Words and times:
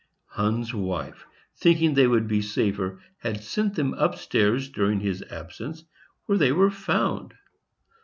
Hunn's 0.29 0.73
wife, 0.73 1.27
thinking 1.55 1.93
they 1.93 2.07
would 2.07 2.27
be 2.27 2.41
safer, 2.41 2.99
had 3.19 3.43
sent 3.43 3.75
them 3.75 3.93
up 3.93 4.15
stairs 4.15 4.67
during 4.67 4.99
his 5.01 5.21
absence, 5.29 5.83
where 6.25 6.39
they 6.39 6.51
were 6.51 6.71
found. 6.71 7.35